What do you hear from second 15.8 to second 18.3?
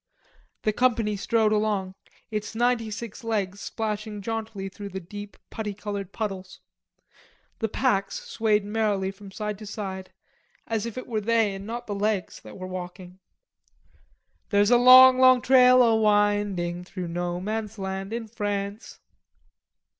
a winding Through no man's land in